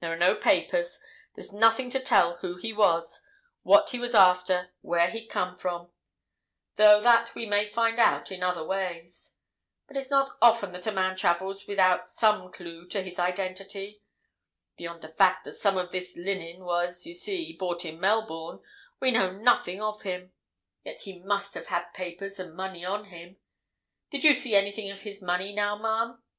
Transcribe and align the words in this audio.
There 0.00 0.12
are 0.12 0.18
no 0.18 0.34
papers—there's 0.34 1.50
nothing 1.50 1.88
to 1.88 1.98
tell 1.98 2.36
who 2.42 2.56
he 2.56 2.74
was, 2.74 3.22
what 3.62 3.88
he 3.88 3.98
was 3.98 4.14
after, 4.14 4.74
where 4.82 5.08
he'd 5.08 5.28
come 5.28 5.56
from—though 5.56 7.00
that 7.00 7.34
we 7.34 7.46
may 7.46 7.64
find 7.64 7.98
out 7.98 8.30
in 8.30 8.42
other 8.42 8.62
ways. 8.62 9.36
But 9.86 9.96
it's 9.96 10.10
not 10.10 10.36
often 10.42 10.72
that 10.72 10.86
a 10.86 10.92
man 10.92 11.16
travels 11.16 11.66
without 11.66 12.06
some 12.06 12.52
clue 12.52 12.86
to 12.88 13.00
his 13.00 13.18
identity. 13.18 14.02
Beyond 14.76 15.00
the 15.00 15.08
fact 15.08 15.44
that 15.46 15.56
some 15.56 15.78
of 15.78 15.90
this 15.90 16.14
linen 16.18 16.66
was, 16.66 17.06
you 17.06 17.14
see, 17.14 17.54
bought 17.58 17.86
in 17.86 17.98
Melbourne, 17.98 18.60
we 19.00 19.10
know 19.10 19.30
nothing 19.30 19.80
of 19.80 20.02
him. 20.02 20.34
Yet 20.84 21.00
he 21.00 21.20
must 21.22 21.54
have 21.54 21.68
had 21.68 21.94
papers 21.94 22.38
and 22.38 22.54
money 22.54 22.84
on 22.84 23.06
him. 23.06 23.38
Did 24.10 24.22
you 24.22 24.34
see 24.34 24.54
anything 24.54 24.90
of 24.90 25.00
his 25.00 25.22
money, 25.22 25.54
now, 25.54 25.78
ma'am?" 25.78 26.22